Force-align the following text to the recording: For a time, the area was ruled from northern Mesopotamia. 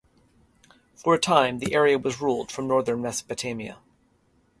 For 0.95 1.13
a 1.13 1.19
time, 1.19 1.59
the 1.59 1.75
area 1.75 1.99
was 1.99 2.19
ruled 2.19 2.51
from 2.51 2.67
northern 2.67 3.03
Mesopotamia. 3.03 3.77